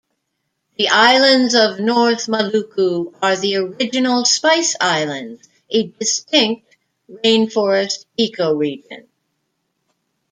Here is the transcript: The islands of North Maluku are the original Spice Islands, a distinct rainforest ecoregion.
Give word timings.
The 0.79 0.87
islands 0.89 1.53
of 1.53 1.79
North 1.79 2.25
Maluku 2.27 3.13
are 3.21 3.35
the 3.37 3.57
original 3.57 4.25
Spice 4.25 4.75
Islands, 4.81 5.47
a 5.69 5.89
distinct 5.89 6.75
rainforest 7.07 8.07
ecoregion. 8.19 9.03